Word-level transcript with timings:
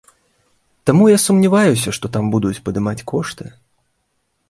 Таму 0.91 1.03
я 1.15 1.19
сумняваюся, 1.25 1.95
што 1.99 2.05
там 2.17 2.33
будуць 2.35 2.57
падымаць 2.71 3.05
кошты. 3.15 3.45